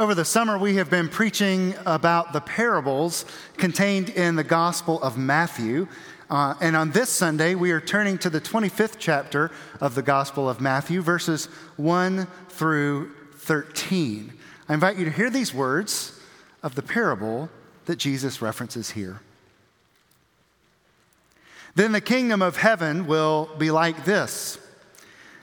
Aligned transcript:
Over 0.00 0.14
the 0.14 0.24
summer, 0.24 0.56
we 0.56 0.76
have 0.76 0.88
been 0.88 1.08
preaching 1.08 1.74
about 1.84 2.32
the 2.32 2.40
parables 2.40 3.24
contained 3.56 4.10
in 4.10 4.36
the 4.36 4.44
Gospel 4.44 5.02
of 5.02 5.18
Matthew. 5.18 5.88
Uh, 6.30 6.54
and 6.60 6.76
on 6.76 6.92
this 6.92 7.10
Sunday, 7.10 7.56
we 7.56 7.72
are 7.72 7.80
turning 7.80 8.16
to 8.18 8.30
the 8.30 8.40
25th 8.40 8.94
chapter 9.00 9.50
of 9.80 9.96
the 9.96 10.02
Gospel 10.02 10.48
of 10.48 10.60
Matthew, 10.60 11.02
verses 11.02 11.46
1 11.78 12.28
through 12.48 13.12
13. 13.38 14.32
I 14.68 14.74
invite 14.74 14.98
you 14.98 15.04
to 15.04 15.10
hear 15.10 15.30
these 15.30 15.52
words 15.52 16.16
of 16.62 16.76
the 16.76 16.82
parable 16.82 17.50
that 17.86 17.96
Jesus 17.96 18.40
references 18.40 18.90
here. 18.90 19.20
Then 21.74 21.90
the 21.90 22.00
kingdom 22.00 22.40
of 22.40 22.58
heaven 22.58 23.08
will 23.08 23.50
be 23.58 23.72
like 23.72 24.04
this 24.04 24.60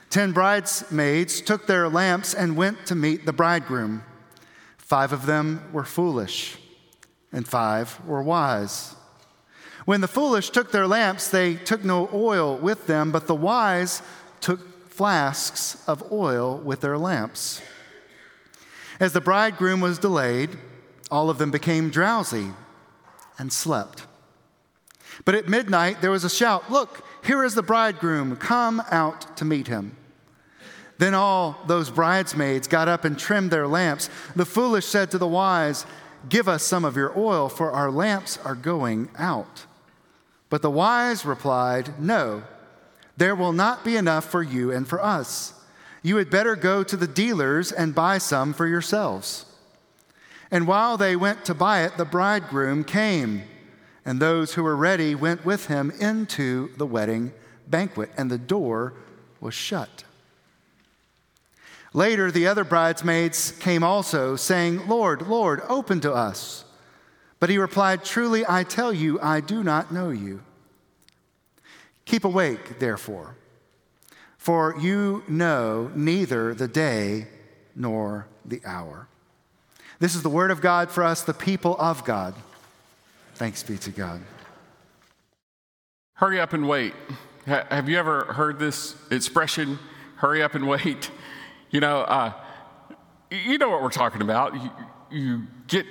Ten 0.08 0.32
bridesmaids 0.32 1.42
took 1.42 1.66
their 1.66 1.90
lamps 1.90 2.32
and 2.32 2.56
went 2.56 2.86
to 2.86 2.94
meet 2.94 3.26
the 3.26 3.34
bridegroom. 3.34 4.02
Five 4.86 5.12
of 5.12 5.26
them 5.26 5.68
were 5.72 5.84
foolish, 5.84 6.58
and 7.32 7.46
five 7.46 7.98
were 8.06 8.22
wise. 8.22 8.94
When 9.84 10.00
the 10.00 10.06
foolish 10.06 10.50
took 10.50 10.70
their 10.70 10.86
lamps, 10.86 11.28
they 11.28 11.56
took 11.56 11.82
no 11.84 12.08
oil 12.14 12.56
with 12.56 12.86
them, 12.86 13.10
but 13.10 13.26
the 13.26 13.34
wise 13.34 14.00
took 14.40 14.88
flasks 14.88 15.82
of 15.88 16.12
oil 16.12 16.58
with 16.58 16.82
their 16.82 16.96
lamps. 16.96 17.60
As 19.00 19.12
the 19.12 19.20
bridegroom 19.20 19.80
was 19.80 19.98
delayed, 19.98 20.50
all 21.10 21.30
of 21.30 21.38
them 21.38 21.50
became 21.50 21.90
drowsy 21.90 22.52
and 23.40 23.52
slept. 23.52 24.06
But 25.24 25.34
at 25.34 25.48
midnight 25.48 26.00
there 26.00 26.12
was 26.12 26.22
a 26.22 26.30
shout 26.30 26.70
Look, 26.70 27.04
here 27.24 27.42
is 27.42 27.56
the 27.56 27.62
bridegroom, 27.62 28.36
come 28.36 28.80
out 28.92 29.36
to 29.38 29.44
meet 29.44 29.66
him. 29.66 29.96
Then 30.98 31.14
all 31.14 31.58
those 31.66 31.90
bridesmaids 31.90 32.68
got 32.68 32.88
up 32.88 33.04
and 33.04 33.18
trimmed 33.18 33.50
their 33.50 33.68
lamps. 33.68 34.08
The 34.34 34.46
foolish 34.46 34.86
said 34.86 35.10
to 35.10 35.18
the 35.18 35.26
wise, 35.26 35.84
Give 36.28 36.48
us 36.48 36.62
some 36.62 36.84
of 36.84 36.96
your 36.96 37.16
oil, 37.18 37.48
for 37.48 37.70
our 37.70 37.90
lamps 37.90 38.38
are 38.44 38.54
going 38.54 39.08
out. 39.18 39.66
But 40.48 40.62
the 40.62 40.70
wise 40.70 41.24
replied, 41.24 42.00
No, 42.00 42.42
there 43.16 43.34
will 43.34 43.52
not 43.52 43.84
be 43.84 43.96
enough 43.96 44.24
for 44.24 44.42
you 44.42 44.72
and 44.72 44.88
for 44.88 45.02
us. 45.02 45.54
You 46.02 46.16
had 46.16 46.30
better 46.30 46.56
go 46.56 46.82
to 46.82 46.96
the 46.96 47.06
dealers 47.06 47.72
and 47.72 47.94
buy 47.94 48.18
some 48.18 48.52
for 48.52 48.66
yourselves. 48.66 49.44
And 50.50 50.66
while 50.66 50.96
they 50.96 51.16
went 51.16 51.44
to 51.46 51.54
buy 51.54 51.84
it, 51.84 51.96
the 51.96 52.04
bridegroom 52.04 52.84
came, 52.84 53.42
and 54.04 54.20
those 54.20 54.54
who 54.54 54.62
were 54.62 54.76
ready 54.76 55.14
went 55.14 55.44
with 55.44 55.66
him 55.66 55.90
into 55.98 56.70
the 56.76 56.86
wedding 56.86 57.32
banquet, 57.66 58.10
and 58.16 58.30
the 58.30 58.38
door 58.38 58.94
was 59.40 59.54
shut. 59.54 60.04
Later, 61.96 62.30
the 62.30 62.46
other 62.46 62.62
bridesmaids 62.62 63.52
came 63.52 63.82
also, 63.82 64.36
saying, 64.36 64.86
Lord, 64.86 65.22
Lord, 65.22 65.62
open 65.66 65.98
to 66.02 66.12
us. 66.12 66.66
But 67.40 67.48
he 67.48 67.56
replied, 67.56 68.04
Truly, 68.04 68.44
I 68.46 68.64
tell 68.64 68.92
you, 68.92 69.18
I 69.22 69.40
do 69.40 69.64
not 69.64 69.90
know 69.90 70.10
you. 70.10 70.42
Keep 72.04 72.24
awake, 72.24 72.80
therefore, 72.80 73.34
for 74.36 74.76
you 74.78 75.24
know 75.26 75.90
neither 75.94 76.52
the 76.52 76.68
day 76.68 77.28
nor 77.74 78.26
the 78.44 78.60
hour. 78.66 79.08
This 79.98 80.14
is 80.14 80.22
the 80.22 80.28
word 80.28 80.50
of 80.50 80.60
God 80.60 80.90
for 80.90 81.02
us, 81.02 81.22
the 81.22 81.32
people 81.32 81.76
of 81.78 82.04
God. 82.04 82.34
Thanks 83.36 83.62
be 83.62 83.78
to 83.78 83.90
God. 83.90 84.20
Hurry 86.12 86.40
up 86.40 86.52
and 86.52 86.68
wait. 86.68 86.92
Have 87.46 87.88
you 87.88 87.98
ever 87.98 88.34
heard 88.34 88.58
this 88.58 88.94
expression, 89.10 89.78
hurry 90.16 90.42
up 90.42 90.54
and 90.54 90.68
wait? 90.68 91.10
You 91.70 91.80
know, 91.80 92.00
uh, 92.00 92.32
you 93.30 93.58
know 93.58 93.68
what 93.68 93.82
we're 93.82 93.90
talking 93.90 94.22
about. 94.22 94.54
You, 94.54 94.70
you 95.10 95.42
get 95.66 95.86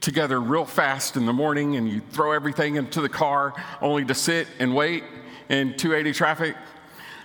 together 0.00 0.40
real 0.40 0.64
fast 0.64 1.16
in 1.16 1.26
the 1.26 1.32
morning 1.32 1.76
and 1.76 1.88
you 1.88 2.00
throw 2.10 2.32
everything 2.32 2.76
into 2.76 3.00
the 3.00 3.08
car 3.08 3.52
only 3.80 4.04
to 4.04 4.14
sit 4.14 4.48
and 4.58 4.74
wait 4.74 5.04
in 5.48 5.76
280 5.76 6.12
traffic. 6.16 6.56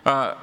Uh, 0.06 0.36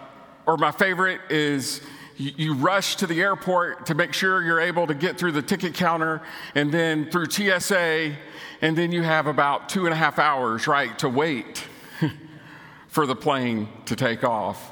or 0.46 0.56
my 0.56 0.72
favorite 0.72 1.20
is 1.30 1.82
you, 2.16 2.32
you, 2.36 2.54
rush 2.54 2.96
to 2.96 3.06
the 3.06 3.20
airport 3.20 3.86
to 3.86 3.94
make 3.94 4.12
sure 4.12 4.42
you're 4.42 4.60
able 4.60 4.86
to 4.86 4.94
get 4.94 5.18
through 5.18 5.32
the 5.32 5.42
ticket 5.42 5.74
counter 5.74 6.20
and 6.54 6.72
then 6.72 7.10
through 7.10 7.26
TSA, 7.26 8.16
and 8.60 8.76
then 8.76 8.92
you 8.92 9.02
have 9.02 9.26
about 9.26 9.68
two 9.68 9.86
and 9.86 9.92
a 9.92 9.96
half 9.96 10.18
hours, 10.18 10.66
right, 10.66 10.98
to 10.98 11.08
wait 11.08 11.64
for 12.88 13.06
the 13.06 13.16
plane 13.16 13.68
to 13.86 13.94
take 13.94 14.24
off. 14.24 14.71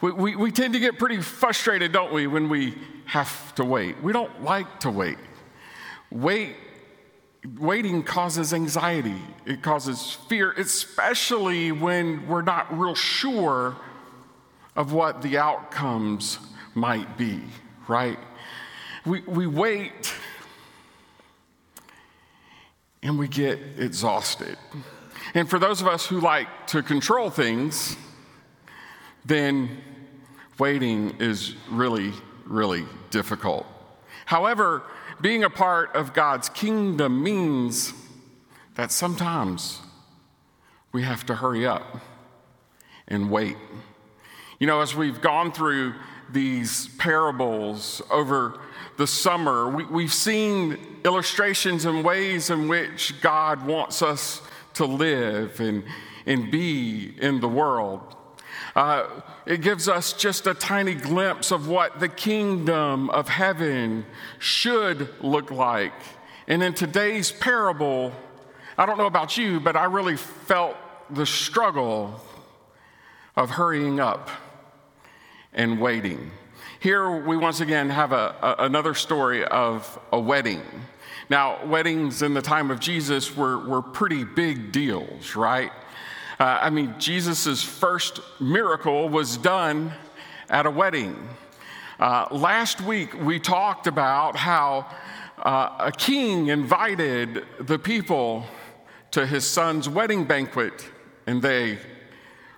We, 0.00 0.12
we, 0.12 0.36
we 0.36 0.50
tend 0.50 0.74
to 0.74 0.80
get 0.80 0.98
pretty 0.98 1.20
frustrated, 1.20 1.92
don't 1.92 2.12
we, 2.12 2.26
when 2.26 2.48
we 2.48 2.74
have 3.06 3.54
to 3.56 3.64
wait. 3.64 4.02
We 4.02 4.12
don't 4.12 4.42
like 4.42 4.80
to 4.80 4.90
wait. 4.90 5.18
Wait 6.10 6.56
waiting 7.58 8.02
causes 8.02 8.52
anxiety, 8.52 9.20
it 9.46 9.62
causes 9.62 10.12
fear, 10.28 10.52
especially 10.52 11.72
when 11.72 12.26
we're 12.28 12.42
not 12.42 12.76
real 12.76 12.94
sure 12.94 13.76
of 14.76 14.92
what 14.92 15.22
the 15.22 15.38
outcomes 15.38 16.38
might 16.74 17.16
be, 17.16 17.40
right? 17.88 18.18
We, 19.06 19.22
we 19.22 19.46
wait 19.46 20.14
and 23.02 23.18
we 23.18 23.28
get 23.28 23.58
exhausted. 23.78 24.56
And 25.34 25.48
for 25.48 25.58
those 25.58 25.80
of 25.80 25.86
us 25.86 26.06
who 26.06 26.20
like 26.20 26.66
to 26.68 26.82
control 26.82 27.30
things, 27.30 27.96
then 29.24 29.78
waiting 30.58 31.16
is 31.18 31.54
really, 31.70 32.12
really 32.44 32.84
difficult. 33.10 33.66
However, 34.26 34.82
being 35.20 35.44
a 35.44 35.50
part 35.50 35.94
of 35.94 36.14
God's 36.14 36.48
kingdom 36.48 37.22
means 37.22 37.92
that 38.74 38.92
sometimes 38.92 39.80
we 40.92 41.02
have 41.02 41.26
to 41.26 41.34
hurry 41.34 41.66
up 41.66 42.00
and 43.08 43.30
wait. 43.30 43.56
You 44.58 44.66
know, 44.66 44.80
as 44.80 44.94
we've 44.94 45.20
gone 45.20 45.52
through 45.52 45.94
these 46.30 46.88
parables 46.96 48.02
over 48.10 48.60
the 48.96 49.06
summer, 49.06 49.68
we, 49.68 50.04
have 50.04 50.12
seen 50.12 50.78
illustrations 51.04 51.84
and 51.84 52.04
ways 52.04 52.50
in 52.50 52.68
which 52.68 53.20
God 53.20 53.66
wants 53.66 54.02
us 54.02 54.42
to 54.74 54.84
live 54.84 55.60
and, 55.60 55.84
and 56.26 56.50
be 56.50 57.14
in 57.20 57.40
the 57.40 57.48
world. 57.48 58.16
Uh, 58.80 59.20
it 59.44 59.60
gives 59.60 59.90
us 59.90 60.14
just 60.14 60.46
a 60.46 60.54
tiny 60.54 60.94
glimpse 60.94 61.50
of 61.50 61.68
what 61.68 62.00
the 62.00 62.08
kingdom 62.08 63.10
of 63.10 63.28
heaven 63.28 64.06
should 64.38 65.06
look 65.22 65.50
like. 65.50 65.92
And 66.48 66.62
in 66.62 66.72
today's 66.72 67.30
parable, 67.30 68.10
I 68.78 68.86
don't 68.86 68.96
know 68.96 69.04
about 69.04 69.36
you, 69.36 69.60
but 69.60 69.76
I 69.76 69.84
really 69.84 70.16
felt 70.16 70.78
the 71.10 71.26
struggle 71.26 72.22
of 73.36 73.50
hurrying 73.50 74.00
up 74.00 74.30
and 75.52 75.78
waiting. 75.78 76.30
Here 76.78 77.20
we 77.20 77.36
once 77.36 77.60
again 77.60 77.90
have 77.90 78.12
a, 78.12 78.34
a, 78.40 78.64
another 78.64 78.94
story 78.94 79.44
of 79.44 79.98
a 80.10 80.18
wedding. 80.18 80.62
Now, 81.28 81.66
weddings 81.66 82.22
in 82.22 82.32
the 82.32 82.40
time 82.40 82.70
of 82.70 82.80
Jesus 82.80 83.36
were, 83.36 83.58
were 83.58 83.82
pretty 83.82 84.24
big 84.24 84.72
deals, 84.72 85.36
right? 85.36 85.70
Uh, 86.40 86.58
I 86.62 86.70
mean, 86.70 86.94
Jesus' 86.98 87.62
first 87.62 88.20
miracle 88.40 89.10
was 89.10 89.36
done 89.36 89.92
at 90.48 90.64
a 90.64 90.70
wedding. 90.70 91.14
Uh, 91.98 92.28
last 92.30 92.80
week, 92.80 93.12
we 93.12 93.38
talked 93.38 93.86
about 93.86 94.36
how 94.36 94.86
uh, 95.36 95.76
a 95.78 95.92
king 95.92 96.46
invited 96.46 97.44
the 97.60 97.78
people 97.78 98.46
to 99.10 99.26
his 99.26 99.44
son's 99.44 99.86
wedding 99.86 100.24
banquet, 100.24 100.88
and 101.26 101.42
they 101.42 101.78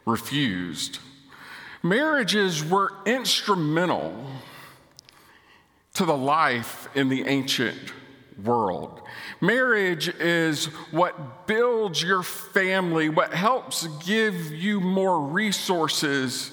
refused. 0.07 1.01
Marriages 1.83 2.65
were 2.65 2.93
instrumental 3.05 4.15
to 5.95 6.05
the 6.05 6.17
life 6.17 6.89
in 6.95 7.09
the 7.09 7.25
ancient 7.25 7.93
world. 8.39 9.03
Marriage 9.41 10.09
is 10.09 10.67
what 10.91 11.47
builds 11.47 12.03
your 12.03 12.23
family, 12.23 13.09
what 13.09 13.33
helps 13.33 13.87
give 14.05 14.53
you 14.53 14.81
more 14.81 15.21
resources, 15.21 16.53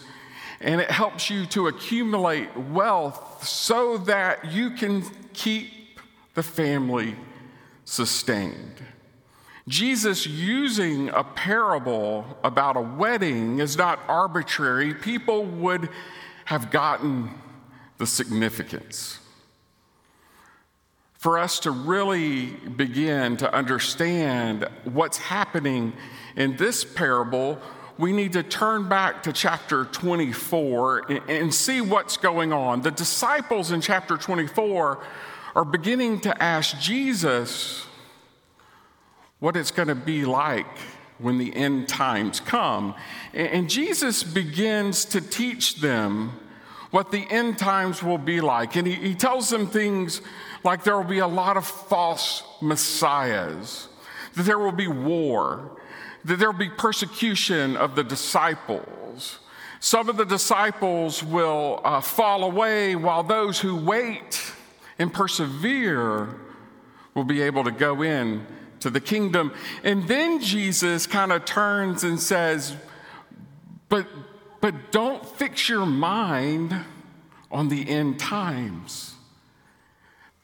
and 0.61 0.81
it 0.81 0.91
helps 0.91 1.29
you 1.29 1.45
to 1.47 1.67
accumulate 1.67 2.55
wealth 2.57 3.47
so 3.47 3.97
that 3.97 4.51
you 4.51 4.71
can 4.71 5.03
keep 5.33 5.99
the 6.33 6.43
family 6.43 7.15
sustained. 7.85 8.83
Jesus 9.67 10.25
using 10.25 11.09
a 11.09 11.23
parable 11.23 12.25
about 12.43 12.75
a 12.75 12.81
wedding 12.81 13.59
is 13.59 13.77
not 13.77 13.99
arbitrary. 14.07 14.93
People 14.95 15.45
would 15.45 15.89
have 16.45 16.71
gotten 16.71 17.29
the 17.99 18.07
significance 18.07 19.19
for 21.19 21.37
us 21.37 21.59
to 21.59 21.69
really 21.69 22.45
begin 22.45 23.35
to 23.35 23.53
understand 23.53 24.65
what's 24.85 25.17
happening 25.17 25.91
in 26.37 26.55
this 26.55 26.85
parable, 26.85 27.59
we 27.97 28.13
need 28.13 28.31
to 28.31 28.41
turn 28.41 28.87
back 28.87 29.21
to 29.23 29.33
chapter 29.33 29.83
24 29.83 31.11
and, 31.27 31.53
see 31.53 31.81
what's 31.81 32.15
going 32.15 32.53
on. 32.53 32.83
The 32.83 32.91
disciples 32.91 33.71
in 33.71 33.81
chapter 33.81 34.15
24 34.15 35.03
are 35.55 35.65
beginning 35.65 36.21
to 36.21 36.41
ask 36.41 36.79
Jesus 36.79 37.85
what 39.39 39.57
it's 39.57 39.71
going 39.71 39.89
to 39.89 39.95
be 39.95 40.23
like 40.23 40.77
when 41.17 41.37
the 41.37 41.53
end 41.53 41.89
times 41.89 42.39
come. 42.39 42.95
And 43.33 43.69
Jesus 43.69 44.23
begins 44.23 45.03
to 45.03 45.19
teach 45.19 45.81
them 45.81 46.31
what 46.91 47.11
the 47.11 47.25
end 47.29 47.57
times 47.57 48.01
will 48.01 48.17
be 48.17 48.41
like. 48.41 48.75
And 48.75 48.87
he, 48.87 48.95
he 48.95 49.15
tells 49.15 49.49
them 49.49 49.67
things 49.67 50.21
like 50.63 50.83
there 50.83 50.97
will 50.97 51.03
be 51.03 51.19
a 51.19 51.27
lot 51.27 51.57
of 51.57 51.65
false 51.65 52.43
messiahs, 52.61 53.87
that 54.35 54.43
there 54.43 54.59
will 54.59 54.71
be 54.71 54.87
war, 54.87 55.77
that 56.25 56.39
there 56.39 56.51
will 56.51 56.59
be 56.59 56.69
persecution 56.69 57.77
of 57.77 57.95
the 57.95 58.03
disciples. 58.03 59.39
Some 59.79 60.09
of 60.09 60.17
the 60.17 60.25
disciples 60.25 61.23
will 61.23 61.79
uh, 61.83 62.01
fall 62.01 62.43
away, 62.43 62.95
while 62.95 63.23
those 63.23 63.59
who 63.59 63.75
wait 63.75 64.53
and 64.97 65.13
persevere 65.13 66.39
will 67.13 67.23
be 67.23 67.41
able 67.41 67.63
to 67.63 67.71
go 67.71 68.01
in 68.01 68.45
to 68.81 68.89
the 68.89 68.99
kingdom. 68.99 69.53
And 69.83 70.07
then 70.07 70.41
Jesus 70.41 71.07
kind 71.07 71.31
of 71.31 71.45
turns 71.45 72.03
and 72.03 72.19
says, 72.19 72.75
but, 73.87 74.07
but 74.61 74.91
don't 74.91 75.25
fix 75.25 75.69
your 75.69 75.85
mind 75.85 76.85
on 77.51 77.69
the 77.69 77.89
end 77.89 78.19
times. 78.19 79.15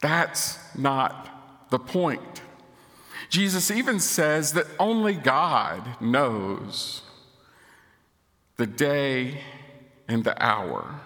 That's 0.02 0.58
not 0.76 1.70
the 1.70 1.80
point. 1.80 2.42
Jesus 3.30 3.72
even 3.72 4.00
says 4.00 4.54
that 4.54 4.68
only 4.80 5.14
God 5.14 6.00
knows 6.02 7.02
the 8.58 8.68
day 8.68 9.42
and 10.08 10.24
the 10.24 10.42
hour. 10.44 11.02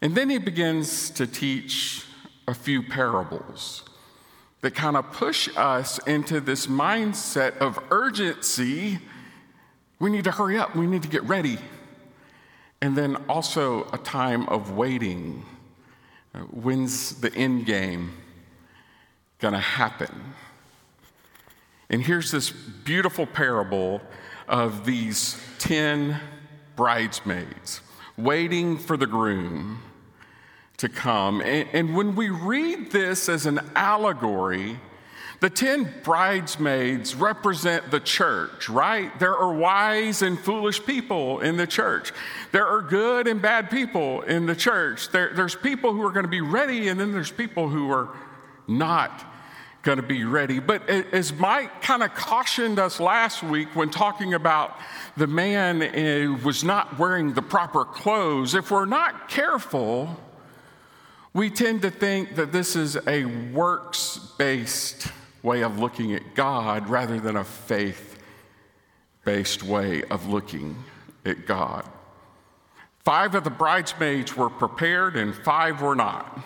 And 0.00 0.14
then 0.14 0.30
he 0.30 0.38
begins 0.38 1.10
to 1.10 1.26
teach 1.26 2.04
a 2.48 2.54
few 2.54 2.82
parables 2.82 3.84
that 4.62 4.74
kind 4.74 4.96
of 4.96 5.12
push 5.12 5.48
us 5.56 5.98
into 6.06 6.40
this 6.40 6.66
mindset 6.66 7.56
of 7.58 7.78
urgency. 7.90 8.98
We 10.02 10.10
need 10.10 10.24
to 10.24 10.32
hurry 10.32 10.58
up, 10.58 10.74
we 10.74 10.88
need 10.88 11.02
to 11.02 11.08
get 11.08 11.22
ready. 11.22 11.58
And 12.80 12.96
then 12.96 13.14
also 13.28 13.86
a 13.92 13.98
time 13.98 14.48
of 14.48 14.72
waiting. 14.72 15.44
Uh, 16.34 16.40
when's 16.40 17.20
the 17.20 17.32
end 17.32 17.66
game 17.66 18.12
going 19.38 19.54
to 19.54 19.60
happen? 19.60 20.34
And 21.88 22.02
here's 22.02 22.32
this 22.32 22.50
beautiful 22.50 23.26
parable 23.26 24.00
of 24.48 24.84
these 24.84 25.40
10 25.60 26.18
bridesmaids 26.74 27.80
waiting 28.16 28.78
for 28.78 28.96
the 28.96 29.06
groom 29.06 29.82
to 30.78 30.88
come. 30.88 31.40
And, 31.42 31.68
and, 31.72 31.94
when 31.94 32.16
we 32.16 32.28
read 32.28 32.90
this 32.90 33.28
as 33.28 33.46
an 33.46 33.60
allegory, 33.76 34.80
the 35.42 35.50
10 35.50 35.92
bridesmaids 36.04 37.16
represent 37.16 37.90
the 37.90 37.98
church, 37.98 38.68
right? 38.68 39.18
There 39.18 39.36
are 39.36 39.52
wise 39.52 40.22
and 40.22 40.38
foolish 40.38 40.86
people 40.86 41.40
in 41.40 41.56
the 41.56 41.66
church. 41.66 42.12
There 42.52 42.64
are 42.64 42.80
good 42.80 43.26
and 43.26 43.42
bad 43.42 43.68
people 43.68 44.22
in 44.22 44.46
the 44.46 44.54
church. 44.54 45.08
There, 45.08 45.32
there's 45.34 45.56
people 45.56 45.94
who 45.94 46.06
are 46.06 46.12
going 46.12 46.26
to 46.26 46.30
be 46.30 46.40
ready, 46.40 46.86
and 46.86 47.00
then 47.00 47.10
there's 47.10 47.32
people 47.32 47.68
who 47.68 47.90
are 47.90 48.10
not 48.68 49.24
going 49.82 49.96
to 49.96 50.06
be 50.06 50.22
ready. 50.22 50.60
But 50.60 50.88
as 50.88 51.32
Mike 51.32 51.82
kind 51.82 52.04
of 52.04 52.14
cautioned 52.14 52.78
us 52.78 53.00
last 53.00 53.42
week 53.42 53.74
when 53.74 53.90
talking 53.90 54.34
about 54.34 54.78
the 55.16 55.26
man 55.26 55.80
who 55.80 56.36
was 56.44 56.62
not 56.62 57.00
wearing 57.00 57.32
the 57.32 57.42
proper 57.42 57.84
clothes, 57.84 58.54
if 58.54 58.70
we're 58.70 58.84
not 58.84 59.28
careful, 59.28 60.20
we 61.34 61.50
tend 61.50 61.82
to 61.82 61.90
think 61.90 62.36
that 62.36 62.52
this 62.52 62.76
is 62.76 62.96
a 63.08 63.24
works 63.24 64.18
based 64.38 65.10
way 65.42 65.62
of 65.62 65.78
looking 65.78 66.14
at 66.14 66.34
God 66.34 66.88
rather 66.88 67.18
than 67.18 67.36
a 67.36 67.44
faith 67.44 68.18
based 69.24 69.62
way 69.62 70.02
of 70.04 70.28
looking 70.28 70.76
at 71.24 71.46
God. 71.46 71.88
Five 73.04 73.34
of 73.34 73.44
the 73.44 73.50
bridesmaids 73.50 74.36
were 74.36 74.50
prepared 74.50 75.16
and 75.16 75.34
five 75.34 75.80
were 75.80 75.94
not. 75.94 76.40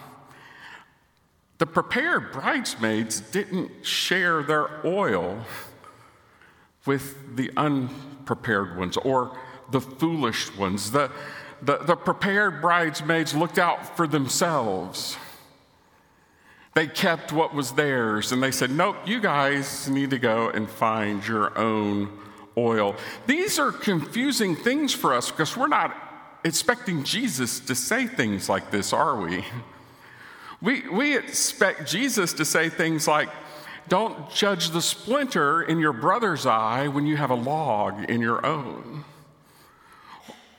The 1.58 1.66
prepared 1.66 2.32
bridesmaids 2.32 3.20
didn't 3.20 3.84
share 3.84 4.42
their 4.42 4.68
oil 4.86 5.42
with 6.84 7.36
the 7.36 7.50
unprepared 7.56 8.76
ones 8.76 8.96
or 8.98 9.36
the 9.70 9.80
foolish 9.80 10.54
ones. 10.56 10.90
The, 10.90 11.10
the, 11.62 11.78
the 11.78 11.96
prepared 11.96 12.60
bridesmaids 12.60 13.34
looked 13.34 13.58
out 13.58 13.96
for 13.96 14.06
themselves. 14.06 15.16
They 16.76 16.86
kept 16.86 17.32
what 17.32 17.54
was 17.54 17.72
theirs 17.72 18.32
and 18.32 18.42
they 18.42 18.50
said, 18.50 18.70
Nope, 18.70 18.96
you 19.06 19.18
guys 19.18 19.88
need 19.88 20.10
to 20.10 20.18
go 20.18 20.50
and 20.50 20.68
find 20.68 21.26
your 21.26 21.58
own 21.58 22.10
oil. 22.54 22.96
These 23.26 23.58
are 23.58 23.72
confusing 23.72 24.54
things 24.54 24.92
for 24.92 25.14
us 25.14 25.30
because 25.30 25.56
we're 25.56 25.68
not 25.68 25.96
expecting 26.44 27.02
Jesus 27.02 27.60
to 27.60 27.74
say 27.74 28.06
things 28.06 28.50
like 28.50 28.70
this, 28.70 28.92
are 28.92 29.18
we? 29.18 29.42
We, 30.60 30.86
we 30.90 31.16
expect 31.16 31.88
Jesus 31.88 32.34
to 32.34 32.44
say 32.44 32.68
things 32.68 33.08
like, 33.08 33.30
Don't 33.88 34.30
judge 34.30 34.68
the 34.68 34.82
splinter 34.82 35.62
in 35.62 35.78
your 35.78 35.94
brother's 35.94 36.44
eye 36.44 36.88
when 36.88 37.06
you 37.06 37.16
have 37.16 37.30
a 37.30 37.34
log 37.34 38.04
in 38.10 38.20
your 38.20 38.44
own. 38.44 39.06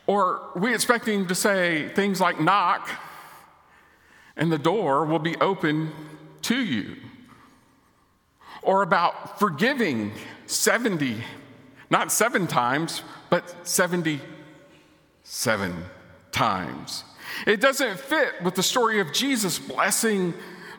Or 0.07 0.49
we 0.55 0.73
expect 0.73 1.07
him 1.07 1.27
to 1.27 1.35
say 1.35 1.89
things 1.89 2.19
like, 2.19 2.41
Knock, 2.41 2.89
and 4.37 4.51
the 4.51 4.57
door 4.57 5.05
will 5.05 5.19
be 5.19 5.35
open 5.37 5.91
to 6.43 6.55
you. 6.55 6.95
Or 8.61 8.83
about 8.83 9.39
forgiving 9.39 10.13
70, 10.45 11.17
not 11.89 12.11
seven 12.11 12.47
times, 12.47 13.01
but 13.29 13.67
77 13.67 15.85
times. 16.31 17.03
It 17.45 17.59
doesn't 17.59 17.99
fit 17.99 18.41
with 18.43 18.55
the 18.55 18.63
story 18.63 18.99
of 18.99 19.11
Jesus 19.11 19.59
blessing 19.59 20.33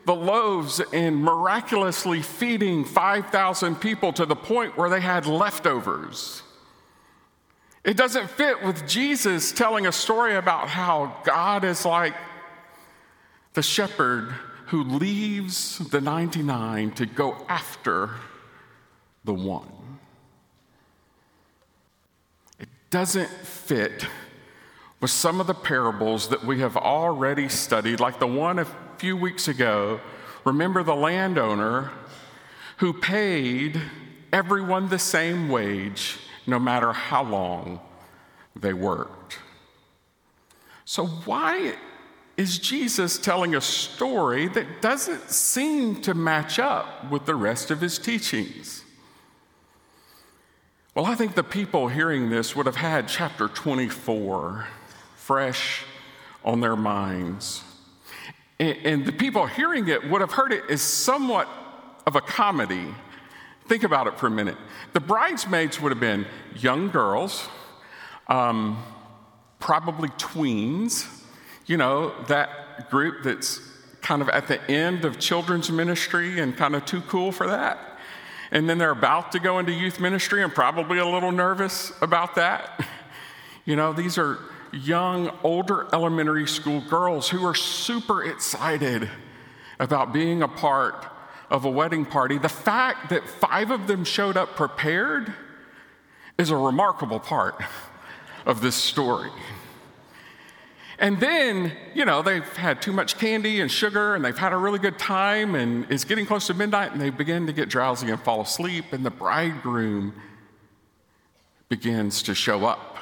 the 0.06 0.14
loaves 0.14 0.80
and 0.92 1.22
miraculously 1.22 2.22
feeding 2.22 2.84
5,000 2.84 3.76
people 3.76 4.12
to 4.14 4.24
the 4.24 4.34
point 4.34 4.76
where 4.76 4.88
they 4.88 5.00
had 5.00 5.26
leftovers. 5.26 6.42
It 7.84 7.96
doesn't 7.96 8.30
fit 8.30 8.62
with 8.62 8.88
Jesus 8.88 9.52
telling 9.52 9.86
a 9.86 9.92
story 9.92 10.36
about 10.36 10.68
how 10.68 11.14
God 11.24 11.62
is 11.62 11.84
like 11.84 12.14
the 13.58 13.62
shepherd 13.62 14.28
who 14.66 14.84
leaves 14.84 15.78
the 15.90 16.00
99 16.00 16.92
to 16.92 17.04
go 17.04 17.44
after 17.48 18.10
the 19.24 19.34
one. 19.34 19.98
It 22.60 22.68
doesn't 22.90 23.28
fit 23.28 24.06
with 25.00 25.10
some 25.10 25.40
of 25.40 25.48
the 25.48 25.54
parables 25.54 26.28
that 26.28 26.44
we 26.44 26.60
have 26.60 26.76
already 26.76 27.48
studied, 27.48 27.98
like 27.98 28.20
the 28.20 28.28
one 28.28 28.60
a 28.60 28.66
few 28.98 29.16
weeks 29.16 29.48
ago. 29.48 29.98
Remember 30.44 30.84
the 30.84 30.94
landowner 30.94 31.90
who 32.76 32.92
paid 32.92 33.80
everyone 34.32 34.88
the 34.88 35.00
same 35.00 35.48
wage 35.48 36.18
no 36.46 36.60
matter 36.60 36.92
how 36.92 37.24
long 37.24 37.80
they 38.54 38.72
worked. 38.72 39.40
So, 40.84 41.06
why 41.06 41.74
is 42.38 42.56
Jesus 42.56 43.18
telling 43.18 43.56
a 43.56 43.60
story 43.60 44.46
that 44.46 44.80
doesn't 44.80 45.28
seem 45.28 46.00
to 46.02 46.14
match 46.14 46.60
up 46.60 47.10
with 47.10 47.26
the 47.26 47.34
rest 47.34 47.72
of 47.72 47.80
his 47.80 47.98
teachings? 47.98 48.84
Well, 50.94 51.04
I 51.04 51.16
think 51.16 51.34
the 51.34 51.42
people 51.42 51.88
hearing 51.88 52.30
this 52.30 52.54
would 52.54 52.66
have 52.66 52.76
had 52.76 53.08
chapter 53.08 53.48
24 53.48 54.68
fresh 55.16 55.82
on 56.44 56.60
their 56.60 56.76
minds. 56.76 57.64
And, 58.60 59.04
the 59.04 59.12
people 59.12 59.46
hearing 59.46 59.88
it 59.88 60.08
would 60.08 60.20
have 60.20 60.32
heard 60.32 60.52
it 60.52 60.62
as 60.70 60.80
somewhat 60.80 61.48
of 62.06 62.14
a 62.14 62.20
comedy. 62.20 62.86
Think 63.66 63.82
about 63.82 64.06
it 64.06 64.18
for 64.18 64.28
a 64.28 64.30
minute. 64.30 64.56
The 64.92 65.00
bridesmaids 65.00 65.80
would 65.80 65.90
have 65.90 66.00
been 66.00 66.24
young 66.56 66.90
girls, 66.90 67.48
um, 68.28 68.82
probably 69.58 70.08
tweens, 70.10 71.17
you 71.68 71.76
know, 71.76 72.12
that 72.26 72.90
group 72.90 73.22
that's 73.22 73.60
kind 74.00 74.22
of 74.22 74.28
at 74.30 74.48
the 74.48 74.60
end 74.70 75.04
of 75.04 75.18
children's 75.18 75.70
ministry 75.70 76.40
and 76.40 76.56
kind 76.56 76.74
of 76.74 76.84
too 76.84 77.02
cool 77.02 77.30
for 77.30 77.46
that. 77.46 77.78
And 78.50 78.68
then 78.68 78.78
they're 78.78 78.90
about 78.90 79.32
to 79.32 79.38
go 79.38 79.58
into 79.58 79.72
youth 79.72 80.00
ministry 80.00 80.42
and 80.42 80.52
probably 80.52 80.98
a 80.98 81.06
little 81.06 81.30
nervous 81.30 81.92
about 82.00 82.34
that. 82.34 82.84
You 83.64 83.76
know, 83.76 83.92
these 83.92 84.16
are 84.16 84.38
young, 84.72 85.30
older 85.42 85.88
elementary 85.92 86.46
school 86.46 86.80
girls 86.88 87.28
who 87.28 87.44
are 87.44 87.54
super 87.54 88.24
excited 88.24 89.10
about 89.78 90.10
being 90.10 90.42
a 90.42 90.48
part 90.48 91.04
of 91.50 91.66
a 91.66 91.70
wedding 91.70 92.06
party. 92.06 92.38
The 92.38 92.48
fact 92.48 93.10
that 93.10 93.28
five 93.28 93.70
of 93.70 93.86
them 93.86 94.04
showed 94.04 94.38
up 94.38 94.56
prepared 94.56 95.34
is 96.38 96.48
a 96.48 96.56
remarkable 96.56 97.20
part 97.20 97.62
of 98.46 98.62
this 98.62 98.74
story. 98.74 99.28
And 101.00 101.20
then, 101.20 101.72
you 101.94 102.04
know, 102.04 102.22
they've 102.22 102.44
had 102.56 102.82
too 102.82 102.92
much 102.92 103.18
candy 103.18 103.60
and 103.60 103.70
sugar 103.70 104.16
and 104.16 104.24
they've 104.24 104.36
had 104.36 104.52
a 104.52 104.56
really 104.56 104.80
good 104.80 104.98
time 104.98 105.54
and 105.54 105.86
it's 105.90 106.04
getting 106.04 106.26
close 106.26 106.48
to 106.48 106.54
midnight 106.54 106.90
and 106.90 107.00
they 107.00 107.10
begin 107.10 107.46
to 107.46 107.52
get 107.52 107.68
drowsy 107.68 108.10
and 108.10 108.20
fall 108.20 108.40
asleep 108.40 108.86
and 108.92 109.06
the 109.06 109.10
bridegroom 109.10 110.12
begins 111.68 112.22
to 112.24 112.34
show 112.34 112.66
up. 112.66 112.96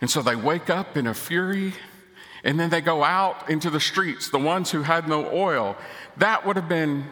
And 0.00 0.08
so 0.08 0.22
they 0.22 0.36
wake 0.36 0.70
up 0.70 0.96
in 0.96 1.06
a 1.06 1.12
fury 1.12 1.74
and 2.44 2.58
then 2.58 2.70
they 2.70 2.80
go 2.80 3.04
out 3.04 3.50
into 3.50 3.68
the 3.68 3.80
streets, 3.80 4.30
the 4.30 4.38
ones 4.38 4.70
who 4.70 4.82
had 4.82 5.06
no 5.06 5.30
oil. 5.30 5.76
That 6.16 6.46
would 6.46 6.56
have 6.56 6.68
been 6.68 7.04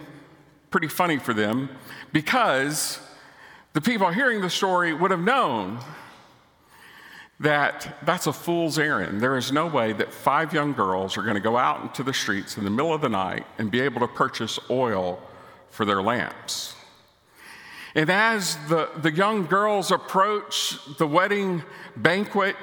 pretty 0.71 0.89
funny 0.89 1.19
for 1.19 1.35
them 1.35 1.69
because 2.13 3.01
the 3.75 3.83
people 3.83 4.09
hearing 4.11 4.41
the 4.41 4.49
story 4.49 4.95
would 4.95 5.11
have 5.11 5.21
known 5.21 5.81
that 7.41 7.99
that's 8.03 8.27
a 8.27 8.33
fool's 8.33 8.79
errand. 8.79 9.21
There 9.21 9.37
is 9.37 9.53
no 9.53 9.67
way 9.67 9.93
that 9.93 10.13
five 10.13 10.53
young 10.53 10.73
girls 10.73 11.17
are 11.17 11.23
going 11.23 11.35
to 11.35 11.41
go 11.41 11.57
out 11.57 11.83
into 11.83 12.03
the 12.03 12.13
streets 12.13 12.57
in 12.57 12.65
the 12.65 12.71
middle 12.71 12.93
of 12.93 13.01
the 13.01 13.09
night 13.09 13.47
and 13.59 13.71
be 13.71 13.81
able 13.81 14.01
to 14.01 14.09
purchase 14.09 14.59
oil 14.71 15.21
for 15.71 15.85
their 15.85 16.03
lamps. 16.03 16.75
And 17.95 18.11
as 18.11 18.57
the, 18.69 18.91
the 19.01 19.13
young 19.13 19.47
girls 19.47 19.91
approach 19.91 20.79
the 20.99 21.07
wedding 21.07 21.63
banquet 21.97 22.57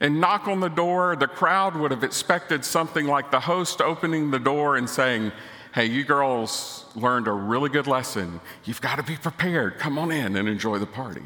and 0.00 0.20
knock 0.20 0.48
on 0.48 0.60
the 0.60 0.68
door, 0.68 1.16
the 1.16 1.26
crowd 1.26 1.76
would 1.76 1.90
have 1.90 2.04
expected 2.04 2.64
something 2.64 3.06
like 3.06 3.30
the 3.30 3.40
host 3.40 3.80
opening 3.80 4.30
the 4.30 4.38
door 4.38 4.76
and 4.76 4.90
saying, 4.90 5.32
Hey, 5.74 5.86
you 5.86 6.04
girls 6.04 6.84
learned 6.94 7.26
a 7.26 7.32
really 7.32 7.68
good 7.68 7.88
lesson. 7.88 8.40
You've 8.64 8.80
got 8.80 8.96
to 8.96 9.02
be 9.02 9.16
prepared. 9.16 9.78
Come 9.78 9.98
on 9.98 10.12
in 10.12 10.36
and 10.36 10.48
enjoy 10.48 10.78
the 10.78 10.86
party. 10.86 11.22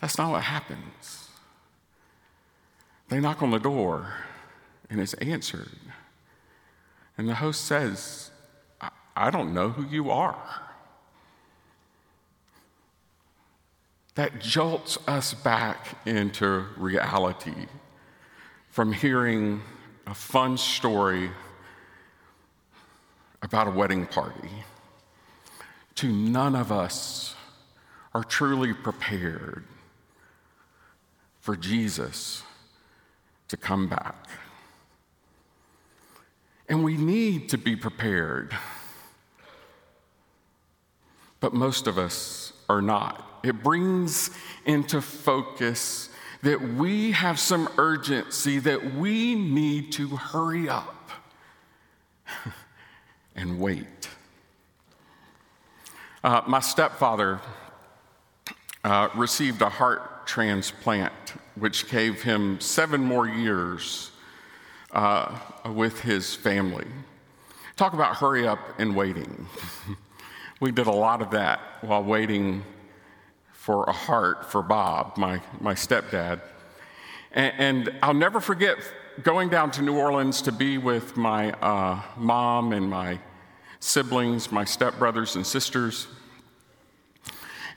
That's 0.00 0.16
not 0.16 0.30
what 0.30 0.42
happens. 0.42 1.28
They 3.08 3.20
knock 3.20 3.42
on 3.42 3.50
the 3.50 3.58
door 3.58 4.14
and 4.88 5.00
it's 5.00 5.14
answered. 5.14 5.78
And 7.18 7.28
the 7.28 7.34
host 7.34 7.64
says, 7.64 8.30
I, 9.14 9.30
don't 9.30 9.52
know 9.52 9.68
who 9.70 9.84
you 9.84 10.10
are. 10.10 10.62
That 14.14 14.40
jolts 14.40 14.96
us 15.06 15.34
back 15.34 15.98
into 16.06 16.64
reality 16.76 17.66
from 18.70 18.92
hearing 18.92 19.60
a 20.06 20.14
fun 20.14 20.56
story 20.56 21.30
about 23.42 23.68
a 23.68 23.70
wedding 23.70 24.06
party 24.06 24.50
to 25.96 26.08
none 26.08 26.54
of 26.54 26.72
us 26.72 27.34
are 28.14 28.24
truly 28.24 28.72
prepared 28.72 29.64
for 31.40 31.56
Jesus 31.56 32.42
to 33.48 33.56
come 33.56 33.88
back. 33.88 34.28
And 36.68 36.84
we 36.84 36.96
need 36.96 37.48
to 37.48 37.58
be 37.58 37.74
prepared. 37.74 38.56
But 41.40 41.52
most 41.52 41.86
of 41.86 41.98
us 41.98 42.52
are 42.68 42.82
not. 42.82 43.40
It 43.42 43.62
brings 43.62 44.30
into 44.66 45.00
focus 45.00 46.10
that 46.42 46.60
we 46.74 47.12
have 47.12 47.38
some 47.38 47.68
urgency, 47.76 48.58
that 48.60 48.94
we 48.94 49.34
need 49.34 49.92
to 49.92 50.08
hurry 50.08 50.68
up 50.68 51.10
and 53.34 53.58
wait. 53.58 54.08
Uh, 56.22 56.42
my 56.46 56.60
stepfather 56.60 57.40
uh, 58.84 59.08
received 59.14 59.60
a 59.62 59.68
transplant, 60.26 61.12
which 61.54 61.88
gave 61.90 62.22
him 62.22 62.60
seven 62.60 63.00
more 63.00 63.28
years 63.28 64.10
uh, 64.92 65.38
with 65.74 66.00
his 66.00 66.34
family. 66.34 66.86
Talk 67.76 67.92
about 67.92 68.16
hurry 68.16 68.46
up 68.46 68.58
and 68.78 68.94
waiting. 68.94 69.46
we 70.60 70.70
did 70.70 70.86
a 70.86 70.92
lot 70.92 71.22
of 71.22 71.30
that 71.30 71.60
while 71.80 72.02
waiting 72.02 72.64
for 73.52 73.84
a 73.84 73.92
heart 73.92 74.50
for 74.50 74.62
Bob, 74.62 75.16
my, 75.16 75.40
my 75.60 75.74
stepdad. 75.74 76.40
And, 77.32 77.54
and 77.58 77.98
I'll 78.02 78.14
never 78.14 78.40
forget 78.40 78.78
going 79.22 79.48
down 79.48 79.70
to 79.72 79.82
New 79.82 79.96
Orleans 79.96 80.42
to 80.42 80.52
be 80.52 80.78
with 80.78 81.16
my 81.16 81.52
uh, 81.52 82.00
mom 82.16 82.72
and 82.72 82.88
my 82.88 83.18
siblings, 83.80 84.50
my 84.50 84.64
stepbrothers 84.64 85.36
and 85.36 85.46
sisters. 85.46 86.06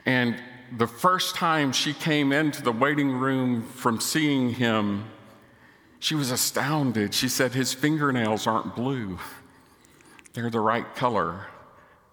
And 0.05 0.41
the 0.77 0.87
first 0.87 1.35
time 1.35 1.71
she 1.71 1.93
came 1.93 2.31
into 2.31 2.63
the 2.63 2.71
waiting 2.71 3.11
room 3.11 3.61
from 3.61 3.99
seeing 3.99 4.49
him, 4.55 5.05
she 5.99 6.15
was 6.15 6.31
astounded. 6.31 7.13
She 7.13 7.29
said, 7.29 7.53
His 7.53 7.73
fingernails 7.73 8.47
aren't 8.47 8.75
blue, 8.75 9.19
they're 10.33 10.49
the 10.49 10.59
right 10.59 10.95
color. 10.95 11.47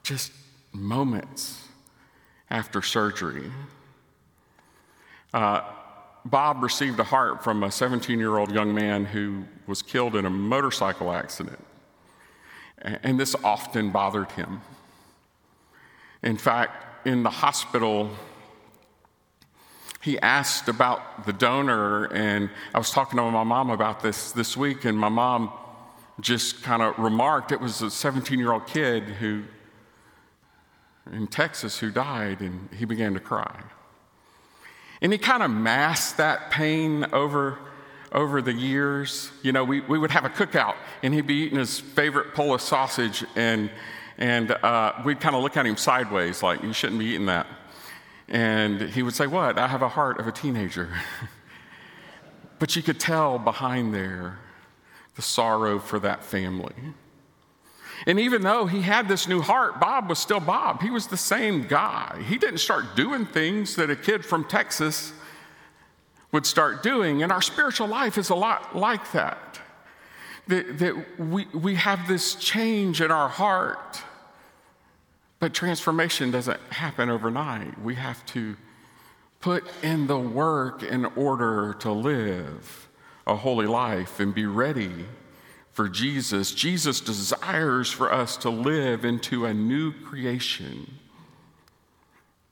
Just 0.02 0.32
moments 0.72 1.68
after 2.48 2.82
surgery. 2.82 3.50
Uh, 5.32 5.62
Bob 6.24 6.62
received 6.62 6.98
a 7.00 7.04
heart 7.04 7.42
from 7.42 7.62
a 7.62 7.70
17 7.70 8.18
year 8.18 8.36
old 8.36 8.50
young 8.50 8.74
man 8.74 9.04
who 9.04 9.44
was 9.66 9.82
killed 9.82 10.16
in 10.16 10.26
a 10.26 10.30
motorcycle 10.30 11.12
accident. 11.12 11.64
And 12.78 13.20
this 13.20 13.34
often 13.44 13.90
bothered 13.90 14.32
him. 14.32 14.62
In 16.22 16.36
fact, 16.36 17.06
in 17.06 17.22
the 17.22 17.30
hospital, 17.30 18.10
he 20.00 20.18
asked 20.20 20.68
about 20.68 21.26
the 21.26 21.32
donor, 21.32 22.06
and 22.06 22.50
I 22.74 22.78
was 22.78 22.90
talking 22.90 23.18
to 23.18 23.30
my 23.30 23.44
mom 23.44 23.70
about 23.70 24.00
this 24.00 24.32
this 24.32 24.56
week, 24.56 24.84
and 24.84 24.98
my 24.98 25.10
mom 25.10 25.52
just 26.20 26.62
kind 26.62 26.82
of 26.82 26.98
remarked 26.98 27.52
it 27.52 27.60
was 27.60 27.82
a 27.82 27.90
17 27.90 28.38
year 28.38 28.52
old 28.52 28.66
kid 28.66 29.02
who 29.04 29.44
in 31.12 31.26
Texas 31.26 31.78
who 31.78 31.90
died, 31.90 32.40
and 32.40 32.68
he 32.76 32.84
began 32.84 33.14
to 33.14 33.20
cry. 33.20 33.62
And 35.02 35.12
he 35.12 35.18
kind 35.18 35.42
of 35.42 35.50
masked 35.50 36.18
that 36.18 36.50
pain 36.50 37.06
over, 37.12 37.58
over 38.12 38.42
the 38.42 38.52
years. 38.52 39.30
You 39.42 39.52
know, 39.52 39.64
we, 39.64 39.80
we 39.80 39.98
would 39.98 40.10
have 40.10 40.24
a 40.24 40.28
cookout, 40.28 40.76
and 41.02 41.12
he'd 41.12 41.26
be 41.26 41.34
eating 41.34 41.58
his 41.58 41.80
favorite 41.80 42.34
Polish 42.34 42.62
sausage, 42.62 43.24
and, 43.34 43.70
and 44.18 44.50
uh, 44.50 44.92
we'd 45.04 45.20
kind 45.20 45.34
of 45.34 45.42
look 45.42 45.56
at 45.56 45.66
him 45.66 45.76
sideways, 45.76 46.42
like, 46.42 46.62
you 46.62 46.72
shouldn't 46.72 46.98
be 46.98 47.06
eating 47.06 47.26
that. 47.26 47.46
And 48.30 48.80
he 48.80 49.02
would 49.02 49.14
say, 49.14 49.26
What? 49.26 49.58
I 49.58 49.66
have 49.66 49.82
a 49.82 49.88
heart 49.88 50.20
of 50.20 50.26
a 50.26 50.32
teenager. 50.32 50.88
but 52.58 52.76
you 52.76 52.82
could 52.82 53.00
tell 53.00 53.38
behind 53.38 53.92
there 53.92 54.38
the 55.16 55.22
sorrow 55.22 55.78
for 55.78 55.98
that 55.98 56.22
family. 56.22 56.74
And 58.06 58.18
even 58.18 58.42
though 58.42 58.66
he 58.66 58.80
had 58.80 59.08
this 59.08 59.28
new 59.28 59.42
heart, 59.42 59.78
Bob 59.78 60.08
was 60.08 60.18
still 60.18 60.40
Bob. 60.40 60.80
He 60.80 60.90
was 60.90 61.08
the 61.08 61.16
same 61.16 61.66
guy. 61.66 62.22
He 62.26 62.38
didn't 62.38 62.58
start 62.58 62.96
doing 62.96 63.26
things 63.26 63.76
that 63.76 63.90
a 63.90 63.96
kid 63.96 64.24
from 64.24 64.44
Texas 64.44 65.12
would 66.32 66.46
start 66.46 66.82
doing. 66.82 67.22
And 67.22 67.30
our 67.30 67.42
spiritual 67.42 67.88
life 67.88 68.16
is 68.16 68.30
a 68.30 68.34
lot 68.34 68.74
like 68.74 69.12
that. 69.12 69.60
That, 70.46 70.78
that 70.78 71.20
we, 71.20 71.46
we 71.52 71.74
have 71.74 72.08
this 72.08 72.34
change 72.36 73.02
in 73.02 73.10
our 73.10 73.28
heart 73.28 74.02
but 75.40 75.54
transformation 75.54 76.30
doesn't 76.30 76.60
happen 76.70 77.08
overnight. 77.08 77.80
We 77.82 77.96
have 77.96 78.24
to 78.26 78.56
put 79.40 79.64
in 79.82 80.06
the 80.06 80.18
work 80.18 80.82
in 80.82 81.06
order 81.06 81.74
to 81.80 81.90
live 81.90 82.88
a 83.26 83.34
holy 83.34 83.66
life 83.66 84.20
and 84.20 84.34
be 84.34 84.44
ready 84.44 85.06
for 85.72 85.88
Jesus. 85.88 86.52
Jesus 86.52 87.00
desires 87.00 87.90
for 87.90 88.12
us 88.12 88.36
to 88.38 88.50
live 88.50 89.04
into 89.04 89.46
a 89.46 89.54
new 89.54 89.92
creation. 89.92 90.98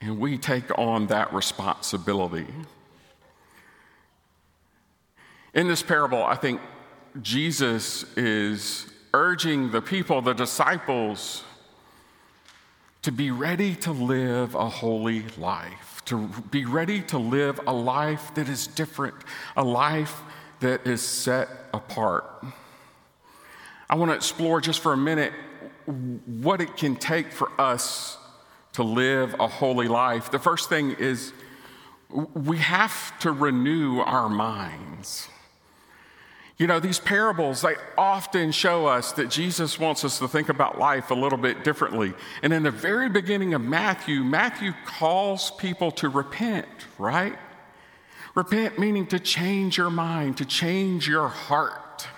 And 0.00 0.18
we 0.18 0.38
take 0.38 0.76
on 0.78 1.08
that 1.08 1.32
responsibility. 1.34 2.46
In 5.52 5.68
this 5.68 5.82
parable, 5.82 6.22
I 6.22 6.36
think 6.36 6.60
Jesus 7.20 8.04
is 8.16 8.86
urging 9.12 9.72
the 9.72 9.82
people, 9.82 10.22
the 10.22 10.34
disciples, 10.34 11.42
to 13.08 13.12
be 13.12 13.30
ready 13.30 13.74
to 13.74 13.90
live 13.90 14.54
a 14.54 14.68
holy 14.68 15.24
life, 15.38 16.02
to 16.04 16.28
be 16.50 16.66
ready 16.66 17.00
to 17.00 17.16
live 17.16 17.58
a 17.66 17.72
life 17.72 18.34
that 18.34 18.50
is 18.50 18.66
different, 18.66 19.14
a 19.56 19.64
life 19.64 20.20
that 20.60 20.86
is 20.86 21.00
set 21.00 21.48
apart. 21.72 22.44
I 23.88 23.94
want 23.94 24.10
to 24.10 24.14
explore 24.14 24.60
just 24.60 24.80
for 24.80 24.92
a 24.92 24.96
minute 24.98 25.32
what 25.86 26.60
it 26.60 26.76
can 26.76 26.96
take 26.96 27.32
for 27.32 27.50
us 27.58 28.18
to 28.74 28.82
live 28.82 29.34
a 29.40 29.48
holy 29.48 29.88
life. 29.88 30.30
The 30.30 30.38
first 30.38 30.68
thing 30.68 30.90
is 30.90 31.32
we 32.10 32.58
have 32.58 33.18
to 33.20 33.32
renew 33.32 34.00
our 34.00 34.28
minds. 34.28 35.30
You 36.58 36.66
know, 36.66 36.80
these 36.80 36.98
parables, 36.98 37.62
they 37.62 37.76
often 37.96 38.50
show 38.50 38.86
us 38.86 39.12
that 39.12 39.30
Jesus 39.30 39.78
wants 39.78 40.04
us 40.04 40.18
to 40.18 40.26
think 40.26 40.48
about 40.48 40.76
life 40.76 41.12
a 41.12 41.14
little 41.14 41.38
bit 41.38 41.62
differently. 41.62 42.14
And 42.42 42.52
in 42.52 42.64
the 42.64 42.72
very 42.72 43.08
beginning 43.08 43.54
of 43.54 43.60
Matthew, 43.60 44.24
Matthew 44.24 44.72
calls 44.84 45.52
people 45.52 45.92
to 45.92 46.08
repent, 46.08 46.66
right? 46.98 47.38
Repent 48.34 48.76
meaning 48.76 49.06
to 49.06 49.20
change 49.20 49.78
your 49.78 49.90
mind, 49.90 50.38
to 50.38 50.44
change 50.44 51.06
your 51.06 51.28
heart. 51.28 52.08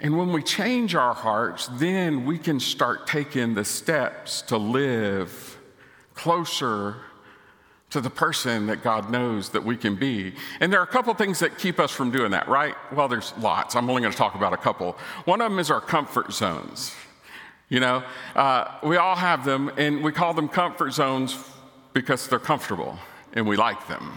And 0.00 0.18
when 0.18 0.32
we 0.32 0.42
change 0.42 0.96
our 0.96 1.14
hearts, 1.14 1.68
then 1.74 2.24
we 2.24 2.36
can 2.36 2.58
start 2.58 3.06
taking 3.06 3.54
the 3.54 3.64
steps 3.64 4.42
to 4.42 4.56
live 4.56 5.58
closer 6.14 6.96
to 7.90 8.00
the 8.00 8.10
person 8.10 8.66
that 8.66 8.82
God 8.82 9.10
knows 9.10 9.50
that 9.50 9.64
we 9.64 9.76
can 9.76 9.96
be. 9.96 10.32
And 10.60 10.72
there 10.72 10.80
are 10.80 10.84
a 10.84 10.86
couple 10.86 11.12
things 11.14 11.40
that 11.40 11.58
keep 11.58 11.80
us 11.80 11.90
from 11.90 12.10
doing 12.10 12.30
that, 12.30 12.48
right? 12.48 12.74
Well, 12.92 13.08
there's 13.08 13.32
lots. 13.38 13.74
I'm 13.74 13.90
only 13.90 14.02
going 14.02 14.12
to 14.12 14.18
talk 14.18 14.36
about 14.36 14.52
a 14.52 14.56
couple. 14.56 14.96
One 15.24 15.40
of 15.40 15.50
them 15.50 15.58
is 15.58 15.70
our 15.70 15.80
comfort 15.80 16.32
zones. 16.32 16.94
You 17.68 17.80
know, 17.80 18.02
uh, 18.34 18.78
we 18.82 18.96
all 18.96 19.16
have 19.16 19.44
them, 19.44 19.70
and 19.76 20.02
we 20.02 20.12
call 20.12 20.34
them 20.34 20.48
comfort 20.48 20.92
zones 20.92 21.36
because 21.92 22.28
they're 22.28 22.38
comfortable 22.38 22.98
and 23.32 23.46
we 23.46 23.56
like 23.56 23.86
them. 23.88 24.12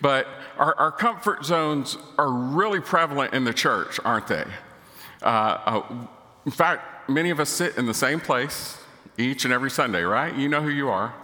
But 0.00 0.26
our, 0.58 0.74
our 0.76 0.92
comfort 0.92 1.44
zones 1.44 1.96
are 2.18 2.30
really 2.30 2.80
prevalent 2.80 3.34
in 3.34 3.44
the 3.44 3.52
church, 3.52 3.98
aren't 4.04 4.26
they? 4.28 4.44
Uh, 5.22 5.26
uh, 5.26 5.82
in 6.44 6.52
fact, 6.52 7.08
many 7.08 7.30
of 7.30 7.40
us 7.40 7.48
sit 7.48 7.76
in 7.76 7.86
the 7.86 7.94
same 7.94 8.20
place 8.20 8.78
each 9.16 9.44
and 9.44 9.52
every 9.52 9.70
Sunday, 9.70 10.02
right? 10.02 10.34
You 10.34 10.48
know 10.48 10.60
who 10.60 10.70
you 10.70 10.88
are. 10.88 11.14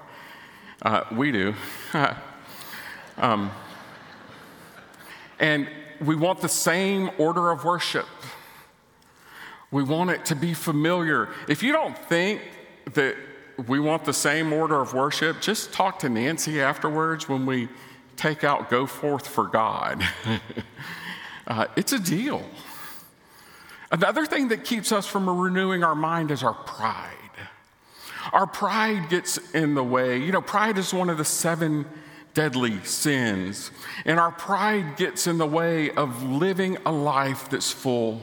Uh, 0.82 1.04
we 1.12 1.30
do. 1.30 1.54
um, 3.18 3.50
and 5.38 5.68
we 6.00 6.16
want 6.16 6.40
the 6.40 6.48
same 6.48 7.10
order 7.18 7.50
of 7.50 7.64
worship. 7.64 8.06
We 9.70 9.82
want 9.82 10.10
it 10.10 10.24
to 10.26 10.34
be 10.34 10.54
familiar. 10.54 11.28
If 11.48 11.62
you 11.62 11.72
don't 11.72 11.96
think 11.96 12.42
that 12.94 13.16
we 13.66 13.78
want 13.78 14.04
the 14.04 14.12
same 14.12 14.52
order 14.52 14.80
of 14.80 14.94
worship, 14.94 15.40
just 15.40 15.72
talk 15.72 15.98
to 16.00 16.08
Nancy 16.08 16.60
afterwards 16.60 17.28
when 17.28 17.46
we 17.46 17.68
take 18.16 18.42
out 18.42 18.70
Go 18.70 18.86
Forth 18.86 19.26
for 19.26 19.46
God. 19.46 20.02
uh, 21.46 21.66
it's 21.76 21.92
a 21.92 21.98
deal. 21.98 22.42
Another 23.92 24.24
thing 24.24 24.48
that 24.48 24.64
keeps 24.64 24.92
us 24.92 25.06
from 25.06 25.28
renewing 25.28 25.84
our 25.84 25.94
mind 25.94 26.30
is 26.30 26.42
our 26.42 26.54
pride. 26.54 27.16
Our 28.32 28.46
pride 28.46 29.08
gets 29.08 29.38
in 29.52 29.74
the 29.74 29.84
way. 29.84 30.18
You 30.18 30.32
know, 30.32 30.42
pride 30.42 30.78
is 30.78 30.92
one 30.92 31.10
of 31.10 31.18
the 31.18 31.24
seven 31.24 31.86
deadly 32.34 32.82
sins, 32.84 33.70
and 34.04 34.20
our 34.20 34.30
pride 34.30 34.96
gets 34.96 35.26
in 35.26 35.38
the 35.38 35.46
way 35.46 35.90
of 35.90 36.22
living 36.22 36.76
a 36.86 36.92
life 36.92 37.50
that's 37.50 37.72
full 37.72 38.22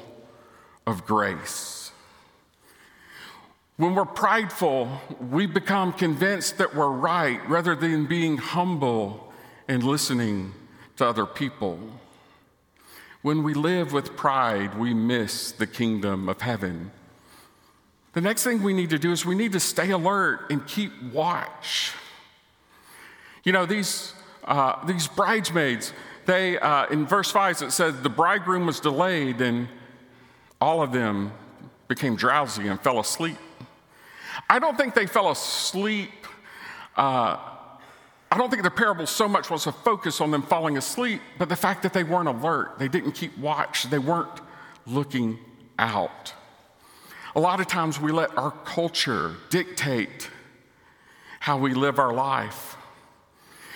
of 0.86 1.06
grace. 1.06 1.92
When 3.76 3.94
we're 3.94 4.06
prideful, 4.06 4.90
we 5.30 5.46
become 5.46 5.94
convinced 5.94 6.58
that 6.58 6.74
we're 6.74 6.90
right 6.90 7.48
rather 7.48 7.76
than 7.76 8.08
being 8.08 8.38
humble 8.38 9.32
and 9.68 9.84
listening 9.84 10.54
to 10.96 11.06
other 11.06 11.28
people. 11.28 11.78
When 13.22 13.44
we 13.44 13.54
live 13.54 13.94
with 13.94 14.16
pride, 14.16 14.80
we 14.80 14.94
miss 14.94 15.52
the 15.52 15.68
kingdom 15.68 16.28
of 16.30 16.42
heaven. 16.42 16.92
The 18.18 18.22
next 18.22 18.44
thing 18.44 18.64
we 18.64 18.74
need 18.74 18.90
to 18.90 18.98
do 18.98 19.12
is 19.12 19.28
we 19.28 19.36
need 19.36 19.52
to 19.52 19.60
stay 19.60 19.92
alert 19.92 20.50
and 20.50 20.66
keep 20.66 20.92
watch. 21.14 21.92
You 23.44 23.52
know, 23.52 23.68
these, 23.68 24.12
uh, 24.44 24.84
these 24.88 25.08
bridesmaids, 25.08 25.94
they, 26.26 26.58
uh, 26.58 26.88
in 26.88 27.06
verse 27.06 27.30
5, 27.30 27.62
it 27.62 27.72
says, 27.72 28.02
the 28.02 28.10
bridegroom 28.10 28.66
was 28.66 28.80
delayed 28.80 29.40
and 29.40 29.68
all 30.60 30.82
of 30.82 30.92
them 30.92 31.32
became 31.88 32.16
drowsy 32.16 32.68
and 32.68 32.82
fell 32.82 33.00
asleep. 33.00 33.38
I 34.50 34.58
don't 34.58 34.76
think 34.80 34.96
they 34.96 35.06
fell 35.06 35.30
asleep. 35.30 36.10
Uh, 36.96 37.38
I 38.32 38.36
don't 38.36 38.50
think 38.50 38.64
the 38.64 38.72
parable 38.72 39.06
so 39.06 39.28
much 39.28 39.52
was 39.52 39.68
a 39.68 39.72
focus 39.72 40.22
on 40.22 40.32
them 40.32 40.42
falling 40.42 40.76
asleep, 40.76 41.22
but 41.38 41.50
the 41.50 41.56
fact 41.56 41.84
that 41.84 41.94
they 41.94 42.04
weren't 42.04 42.30
alert, 42.30 42.80
they 42.80 42.88
didn't 42.88 43.12
keep 43.12 43.38
watch, 43.38 43.84
they 43.92 44.00
weren't 44.00 44.42
looking 44.88 45.38
out. 45.78 46.34
A 47.38 47.40
lot 47.40 47.60
of 47.60 47.68
times 47.68 48.02
we 48.02 48.12
let 48.12 48.36
our 48.36 48.50
culture 48.50 49.36
dictate 49.52 50.28
how 51.40 51.60
we 51.60 51.76
live 51.76 52.00
our 52.00 52.12
life, 52.12 52.76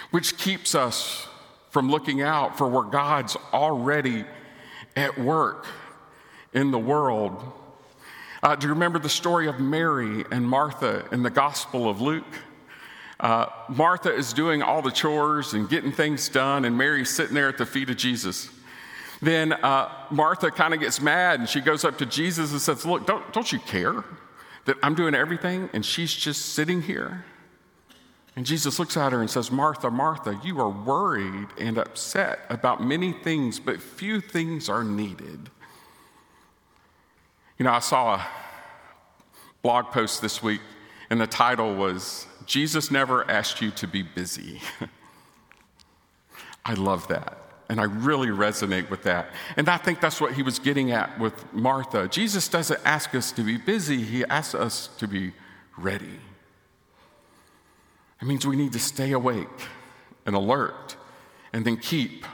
which 0.10 0.36
keeps 0.36 0.74
us 0.74 1.28
from 1.70 1.92
looking 1.92 2.24
out 2.24 2.58
for 2.58 2.68
where 2.68 2.90
God's 2.90 3.38
already 3.54 4.26
at 4.96 5.16
work 5.20 5.68
in 6.54 6.72
the 6.72 6.80
world. 6.80 7.40
Uh, 8.42 8.56
do 8.56 8.66
you 8.66 8.74
remember 8.74 8.98
the 8.98 9.08
story 9.08 9.48
of 9.48 9.60
Mary 9.60 10.26
and 10.32 10.44
Martha 10.44 11.06
in 11.12 11.22
the 11.22 11.30
Gospel 11.30 11.88
of 11.88 12.02
Luke? 12.02 12.26
Uh, 13.20 13.46
Martha 13.70 14.12
is 14.12 14.34
doing 14.34 14.64
all 14.64 14.82
the 14.82 14.90
chores 14.90 15.54
and 15.54 15.70
getting 15.70 15.92
things 15.92 16.30
done, 16.30 16.66
and 16.66 16.76
Mary's 16.76 17.12
sitting 17.12 17.36
there 17.36 17.50
at 17.50 17.60
the 17.60 17.68
feet 17.68 17.92
of 17.92 17.98
Jesus. 17.98 18.50
Then 19.22 19.54
uh, 19.54 19.90
Martha 20.10 20.50
kind 20.50 20.74
of 20.74 20.80
gets 20.80 21.00
mad 21.00 21.40
and 21.40 21.48
she 21.48 21.62
goes 21.62 21.86
up 21.86 21.98
to 22.00 22.06
Jesus 22.06 22.52
and 22.52 22.62
says, 22.62 22.86
Look, 22.86 23.06
don't, 23.06 23.32
don't 23.34 23.52
you 23.52 23.60
care 23.60 24.04
that 24.66 24.78
I'm 24.82 24.96
doing 24.96 25.14
everything 25.14 25.70
and 25.74 25.86
she's 25.86 26.14
just 26.14 26.54
sitting 26.54 26.82
here? 26.82 27.24
And 28.36 28.46
Jesus 28.46 28.80
looks 28.80 28.96
at 28.96 29.12
her 29.12 29.20
and 29.20 29.30
says, 29.30 29.52
Martha, 29.52 29.92
Martha, 29.92 30.40
you 30.44 30.60
are 30.60 30.70
worried 30.70 31.50
and 31.58 31.78
upset 31.78 32.40
about 32.50 32.82
many 32.82 33.12
things, 33.12 33.60
but 33.60 33.82
few 33.82 34.22
things 34.22 34.70
are 34.70 34.84
needed. 34.84 35.50
You 37.60 37.66
know, 37.66 37.72
I 37.72 37.80
saw 37.80 38.16
a 38.16 38.28
blog 39.62 39.88
post 39.88 40.22
this 40.22 40.42
week, 40.42 40.62
and 41.10 41.20
the 41.20 41.28
title 41.28 41.76
was 41.76 42.26
Jesus 42.46 42.90
Never 42.90 43.30
Asked 43.30 43.62
You 43.62 43.70
to 43.72 43.88
Be 43.88 44.02
Busy. 44.02 44.62
I 46.66 46.74
love 46.74 47.08
that. 47.10 47.51
And 47.72 47.80
I 47.80 47.86
really 47.86 48.28
resonate 48.28 48.90
with 48.90 49.04
that. 49.04 49.28
And 49.56 49.70
I 49.70 49.78
think 49.78 50.02
that's 50.02 50.20
what 50.20 50.34
he 50.34 50.44
was 50.44 50.60
getting 50.60 50.92
at 50.92 51.18
with 51.18 51.54
Martha. 51.54 52.10
Jesus 52.10 52.50
doesn't 52.50 52.82
ask 52.84 53.16
us 53.16 53.32
to 53.32 53.44
be 53.44 53.56
busy, 53.56 54.04
he 54.04 54.26
asks 54.26 54.54
us 54.54 54.90
to 54.98 55.08
be 55.08 55.32
ready. 55.78 56.20
It 58.22 58.28
means 58.28 58.46
we 58.46 58.58
need 58.58 58.74
to 58.74 58.80
stay 58.80 59.14
awake 59.14 59.48
and 60.26 60.36
alert 60.36 60.98
and 61.54 61.64
then 61.64 61.78
keep 61.78 62.26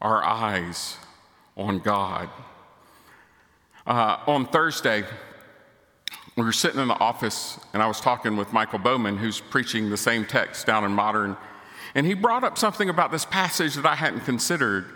our 0.00 0.22
eyes 0.22 0.98
on 1.56 1.80
God. 1.80 2.28
Uh, 3.84 4.18
on 4.28 4.46
Thursday, 4.46 5.02
we 6.36 6.44
were 6.44 6.52
sitting 6.52 6.80
in 6.80 6.86
the 6.86 7.00
office 7.00 7.58
and 7.72 7.82
I 7.82 7.88
was 7.88 8.00
talking 8.00 8.36
with 8.36 8.52
Michael 8.52 8.78
Bowman, 8.78 9.16
who's 9.16 9.40
preaching 9.40 9.90
the 9.90 9.96
same 9.96 10.24
text 10.24 10.64
down 10.64 10.84
in 10.84 10.92
Modern 10.92 11.36
and 11.94 12.06
he 12.06 12.14
brought 12.14 12.44
up 12.44 12.58
something 12.58 12.88
about 12.88 13.10
this 13.12 13.24
passage 13.24 13.74
that 13.74 13.86
I 13.86 13.94
hadn't 13.94 14.20
considered. 14.20 14.86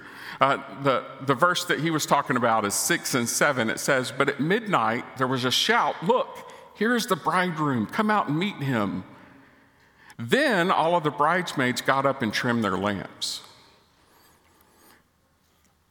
Uh, 0.40 0.58
the, 0.82 1.04
the 1.22 1.34
verse 1.34 1.64
that 1.64 1.80
he 1.80 1.90
was 1.90 2.06
talking 2.06 2.36
about 2.36 2.64
is 2.64 2.74
six 2.74 3.14
and 3.14 3.28
seven. 3.28 3.70
It 3.70 3.80
says, 3.80 4.12
But 4.16 4.28
at 4.28 4.40
midnight 4.40 5.16
there 5.16 5.26
was 5.26 5.44
a 5.44 5.50
shout, 5.50 5.96
Look, 6.02 6.28
here 6.74 6.94
is 6.94 7.06
the 7.06 7.16
bridegroom, 7.16 7.86
come 7.86 8.10
out 8.10 8.28
and 8.28 8.38
meet 8.38 8.56
him. 8.56 9.04
Then 10.18 10.70
all 10.70 10.96
of 10.96 11.04
the 11.04 11.10
bridesmaids 11.10 11.80
got 11.80 12.06
up 12.06 12.22
and 12.22 12.32
trimmed 12.32 12.64
their 12.64 12.76
lamps. 12.76 13.42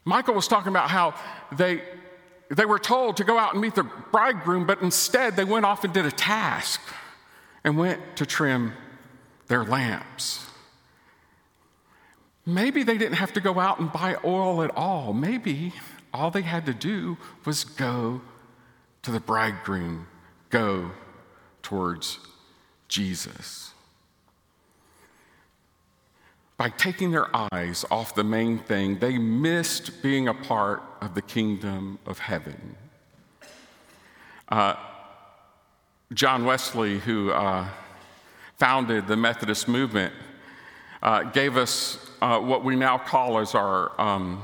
Michael 0.04 0.34
was 0.34 0.48
talking 0.48 0.70
about 0.70 0.90
how 0.90 1.14
they, 1.52 1.82
they 2.50 2.66
were 2.66 2.80
told 2.80 3.18
to 3.18 3.26
go 3.26 3.38
out 3.38 3.54
and 3.54 3.62
meet 3.62 3.76
the 3.76 3.84
bridegroom, 3.84 4.66
but 4.66 4.82
instead 4.82 5.36
they 5.36 5.44
went 5.44 5.66
off 5.66 5.84
and 5.84 5.94
did 5.94 6.06
a 6.06 6.12
task 6.12 6.82
and 7.64 7.78
went 7.78 8.16
to 8.16 8.26
trim 8.26 8.74
their 9.48 9.66
lamps. 9.66 10.47
Maybe 12.48 12.84
they 12.84 12.98
didn't 12.98 13.18
have 13.18 13.34
to 13.34 13.42
go 13.42 13.60
out 13.60 13.80
and 13.80 13.92
buy 13.92 14.16
oil 14.24 14.64
at 14.64 14.72
all. 14.74 15.12
Maybe 15.12 15.74
all 16.14 16.32
they 16.32 16.44
had 16.44 16.66
to 16.68 16.74
do 16.74 17.18
was 17.44 17.66
go 17.66 18.22
to 19.02 19.12
the 19.12 19.20
bridegroom, 19.20 20.08
go 20.50 20.92
towards 21.62 22.20
Jesus. 22.88 23.74
By 26.56 26.70
taking 26.70 27.12
their 27.12 27.28
eyes 27.52 27.84
off 27.92 28.16
the 28.16 28.24
main 28.24 28.60
thing, 28.60 29.00
they 29.00 29.18
missed 29.18 30.02
being 30.02 30.30
a 30.30 30.34
part 30.34 30.82
of 31.02 31.16
the 31.16 31.22
kingdom 31.22 32.00
of 32.06 32.18
heaven. 32.18 32.78
Uh, 34.48 34.76
John 36.14 36.46
Wesley, 36.46 37.00
who 37.00 37.32
uh, 37.32 37.68
founded 38.56 39.06
the 39.08 39.18
Methodist 39.18 39.68
movement, 39.68 40.14
uh, 41.04 41.24
gave 41.24 41.58
us 41.58 42.07
uh, 42.22 42.40
what 42.40 42.64
we 42.64 42.76
now 42.76 42.98
call 42.98 43.40
as 43.40 43.56
our, 43.56 44.00
um, 44.00 44.42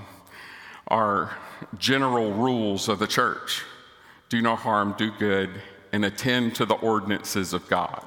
our 0.87 1.35
general 1.77 2.31
rules 2.33 2.89
of 2.89 2.99
the 2.99 3.07
church 3.07 3.63
do 4.29 4.41
no 4.41 4.55
harm, 4.55 4.95
do 4.97 5.11
good, 5.11 5.49
and 5.91 6.03
attend 6.05 6.55
to 6.55 6.65
the 6.65 6.73
ordinances 6.75 7.53
of 7.53 7.67
God. 7.67 8.03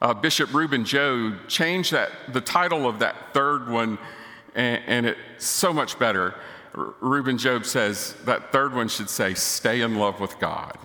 Uh, 0.00 0.14
Bishop 0.14 0.50
Rueben 0.50 0.84
Job 0.84 1.48
changed 1.48 1.92
that, 1.92 2.10
the 2.32 2.40
title 2.40 2.88
of 2.88 2.98
that 2.98 3.32
third 3.32 3.68
one, 3.68 3.98
and, 4.54 4.82
and 4.86 5.06
it's 5.06 5.46
so 5.46 5.72
much 5.72 5.98
better. 5.98 6.34
R- 6.74 6.94
Rueben 7.00 7.38
Job 7.38 7.64
says 7.64 8.14
that 8.24 8.52
third 8.52 8.74
one 8.74 8.88
should 8.88 9.10
say, 9.10 9.34
Stay 9.34 9.80
in 9.80 9.96
love 9.96 10.20
with 10.20 10.38
God. 10.38 10.76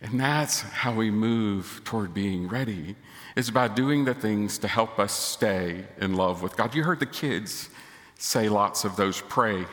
And 0.00 0.18
that's 0.18 0.60
how 0.60 0.94
we 0.94 1.10
move 1.10 1.80
toward 1.84 2.12
being 2.12 2.48
ready, 2.48 2.96
is 3.36 3.50
by 3.50 3.68
doing 3.68 4.04
the 4.04 4.14
things 4.14 4.58
to 4.58 4.68
help 4.68 4.98
us 4.98 5.12
stay 5.12 5.84
in 6.00 6.14
love 6.14 6.42
with 6.42 6.56
God. 6.56 6.74
You 6.74 6.82
heard 6.84 7.00
the 7.00 7.06
kids 7.06 7.70
say 8.18 8.48
lots 8.48 8.84
of 8.84 8.96
those 8.96 9.20
pray, 9.22 9.64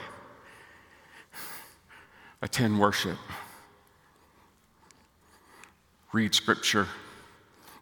attend 2.42 2.80
worship, 2.80 3.18
read 6.14 6.34
scripture. 6.34 6.88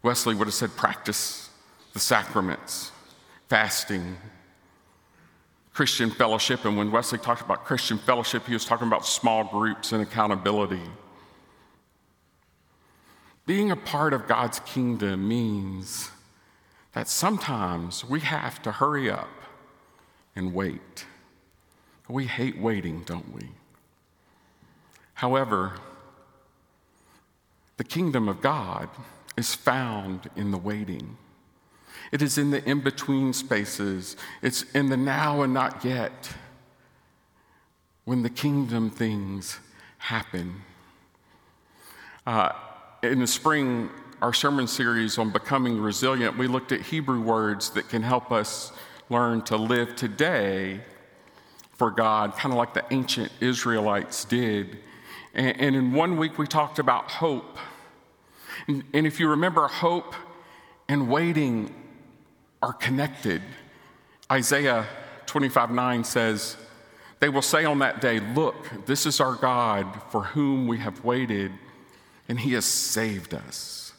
Wesley 0.02 0.34
would 0.34 0.46
have 0.46 0.54
said 0.54 0.70
practice 0.76 1.50
the 1.92 2.00
sacraments, 2.00 2.92
fasting, 3.48 4.16
Christian 5.72 6.10
fellowship. 6.10 6.64
And 6.64 6.76
when 6.76 6.90
Wesley 6.90 7.18
talked 7.18 7.40
about 7.40 7.64
Christian 7.64 7.98
fellowship, 7.98 8.44
he 8.46 8.52
was 8.52 8.64
talking 8.64 8.88
about 8.88 9.06
small 9.06 9.44
groups 9.44 9.92
and 9.92 10.02
accountability. 10.02 10.82
Being 13.48 13.70
a 13.70 13.76
part 13.76 14.12
of 14.12 14.26
God's 14.26 14.60
kingdom 14.60 15.26
means 15.26 16.10
that 16.92 17.08
sometimes 17.08 18.04
we 18.04 18.20
have 18.20 18.60
to 18.60 18.72
hurry 18.72 19.10
up 19.10 19.30
and 20.36 20.52
wait. 20.52 21.06
We 22.10 22.26
hate 22.26 22.60
waiting, 22.60 23.04
don't 23.06 23.34
we? 23.34 23.48
However, 25.14 25.76
the 27.78 27.84
kingdom 27.84 28.28
of 28.28 28.42
God 28.42 28.90
is 29.34 29.54
found 29.54 30.28
in 30.36 30.50
the 30.50 30.58
waiting. 30.58 31.16
It 32.12 32.20
is 32.20 32.36
in 32.36 32.50
the 32.50 32.62
in 32.68 32.80
between 32.80 33.32
spaces, 33.32 34.14
it's 34.42 34.64
in 34.74 34.90
the 34.90 34.96
now 34.98 35.40
and 35.40 35.54
not 35.54 35.86
yet 35.86 36.34
when 38.04 38.22
the 38.22 38.28
kingdom 38.28 38.90
things 38.90 39.58
happen. 39.96 40.64
Uh, 42.26 42.52
in 43.02 43.20
the 43.20 43.26
spring, 43.26 43.90
our 44.20 44.32
sermon 44.32 44.66
series 44.66 45.18
on 45.18 45.30
becoming 45.30 45.80
resilient, 45.80 46.36
we 46.36 46.48
looked 46.48 46.72
at 46.72 46.80
Hebrew 46.80 47.20
words 47.20 47.70
that 47.70 47.88
can 47.88 48.02
help 48.02 48.32
us 48.32 48.72
learn 49.08 49.42
to 49.42 49.56
live 49.56 49.94
today 49.96 50.80
for 51.76 51.90
God, 51.90 52.34
kind 52.36 52.52
of 52.52 52.58
like 52.58 52.74
the 52.74 52.84
ancient 52.90 53.30
Israelites 53.40 54.24
did. 54.24 54.78
And, 55.32 55.60
and 55.60 55.76
in 55.76 55.92
one 55.92 56.16
week, 56.16 56.38
we 56.38 56.46
talked 56.46 56.80
about 56.80 57.10
hope. 57.10 57.56
And, 58.66 58.82
and 58.92 59.06
if 59.06 59.20
you 59.20 59.28
remember, 59.28 59.68
hope 59.68 60.14
and 60.88 61.08
waiting 61.08 61.72
are 62.60 62.72
connected. 62.72 63.42
Isaiah 64.30 64.86
25 65.26 65.70
9 65.70 66.02
says, 66.02 66.56
They 67.20 67.28
will 67.28 67.42
say 67.42 67.64
on 67.64 67.78
that 67.78 68.00
day, 68.00 68.18
Look, 68.18 68.86
this 68.86 69.06
is 69.06 69.20
our 69.20 69.36
God 69.36 69.86
for 70.10 70.24
whom 70.24 70.66
we 70.66 70.78
have 70.78 71.04
waited, 71.04 71.52
and 72.28 72.40
he 72.40 72.52
has 72.52 72.64
saved 72.64 73.34
us. 73.34 73.92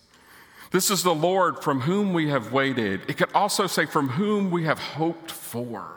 This 0.72 0.92
is 0.92 1.02
the 1.02 1.16
Lord 1.16 1.64
from 1.64 1.82
whom 1.82 2.14
we 2.14 2.30
have 2.30 2.54
waited. 2.54 3.02
It 3.08 3.18
could 3.18 3.34
also 3.34 3.66
say, 3.66 3.86
From 3.86 4.10
whom 4.10 4.52
we 4.52 4.66
have 4.66 4.80
hoped 4.80 5.32
for. 5.32 5.96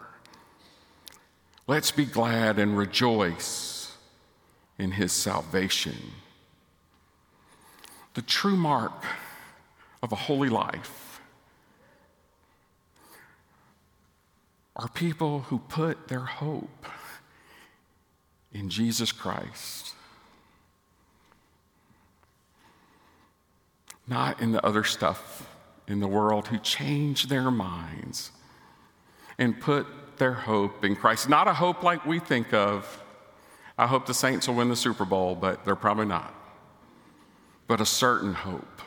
Let's 1.66 1.90
be 1.90 2.07
glad 2.07 2.59
and 2.59 2.77
rejoice 2.77 3.97
in 4.79 4.92
his 4.92 5.12
salvation. 5.12 5.97
The 8.14 8.23
true 8.23 8.57
mark 8.57 9.05
of 10.03 10.12
a 10.12 10.16
holy 10.16 10.49
life 10.49 11.21
are 14.75 14.88
people 14.88 15.40
who 15.40 15.59
put 15.59 16.09
their 16.09 16.25
hope 16.25 16.87
in 18.53 18.68
Jesus 18.68 19.12
Christ, 19.12 19.95
not 24.07 24.41
in 24.41 24.53
the 24.53 24.65
other 24.65 24.85
stuff 24.85 25.49
in 25.87 26.01
the 26.01 26.09
world, 26.09 26.49
who 26.49 26.59
change 26.59 27.29
their 27.29 27.51
minds 27.51 28.31
and 29.38 29.61
put 29.61 29.87
their 30.19 30.33
hope 30.33 30.85
in 30.85 30.95
Christ. 30.95 31.29
Not 31.29 31.49
a 31.49 31.55
hope 31.55 31.83
like 31.83 32.05
we 32.07 32.19
think 32.19 32.53
of. 32.53 33.03
I 33.79 33.87
hope 33.87 34.07
the 34.07 34.15
Saints 34.15 34.47
will 34.47 34.55
win 34.55 34.69
the 34.69 34.77
Super 34.77 35.05
Bowl, 35.05 35.35
but 35.35 35.65
they're 35.65 35.75
probably 35.75 36.07
not. 36.07 36.35
But 37.67 37.81
a 37.81 37.87
certain 37.87 38.35
hope 38.35 38.83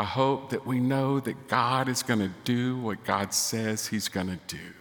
a 0.00 0.04
hope 0.04 0.48
that 0.48 0.66
we 0.66 0.80
know 0.80 1.20
that 1.20 1.46
God 1.46 1.86
is 1.86 2.02
going 2.02 2.20
to 2.20 2.30
do 2.44 2.78
what 2.78 3.04
God 3.04 3.34
says 3.34 3.86
He's 3.86 4.08
going 4.08 4.28
to 4.28 4.38
do. 4.46 4.72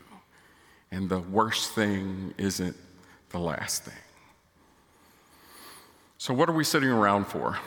And 0.92 1.10
the 1.10 1.20
worst 1.20 1.74
thing 1.74 2.34
isn't 2.38 2.78
the 3.30 3.38
last 3.38 3.84
thing. 3.84 3.94
So, 6.18 6.34
what 6.34 6.48
are 6.48 6.54
we 6.54 6.63
sitting 6.63 6.89
around 6.89 7.28
for? 7.28 7.58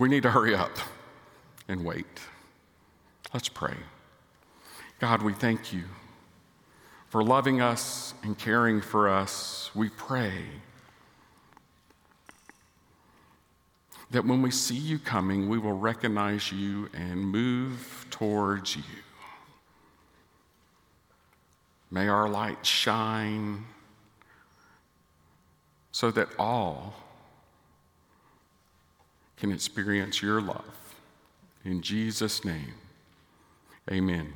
We 0.00 0.08
need 0.08 0.22
to 0.22 0.30
hurry 0.30 0.54
up 0.54 0.78
and 1.68 1.84
wait. 1.84 2.20
Let's 3.34 3.50
pray. 3.50 3.74
God, 4.98 5.20
we 5.20 5.34
thank 5.34 5.74
you 5.74 5.84
for 7.10 7.22
loving 7.22 7.60
us 7.60 8.14
and 8.22 8.38
caring 8.38 8.80
for 8.80 9.10
us. 9.10 9.70
We 9.74 9.90
pray 9.90 10.32
that 14.10 14.24
when 14.24 14.40
we 14.40 14.50
see 14.50 14.74
you 14.74 14.98
coming, 14.98 15.50
we 15.50 15.58
will 15.58 15.76
recognize 15.76 16.50
you 16.50 16.88
and 16.94 17.20
move 17.20 18.06
towards 18.08 18.76
you. 18.76 18.82
May 21.90 22.08
our 22.08 22.26
light 22.26 22.64
shine 22.64 23.66
so 25.92 26.10
that 26.10 26.28
all 26.38 26.94
can 29.40 29.50
experience 29.52 30.22
your 30.22 30.40
love. 30.40 30.64
In 31.64 31.80
Jesus' 31.80 32.44
name, 32.44 32.74
amen. 33.90 34.34